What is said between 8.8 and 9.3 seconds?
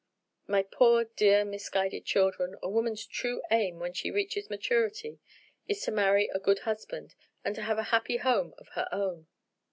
own."